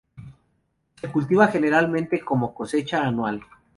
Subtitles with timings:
[0.99, 3.43] Se cultiva generalmente como cosecha anual.